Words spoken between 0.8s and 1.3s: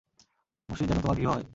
যেন তোমার গৃহ